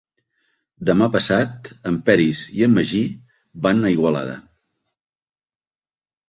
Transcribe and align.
Demà 0.89 1.07
passat 1.15 1.69
en 1.89 1.99
Peris 2.07 2.41
i 2.61 2.65
en 2.69 2.73
Magí 2.79 3.03
van 3.67 3.83
a 3.83 3.93
Igualada. 3.97 4.39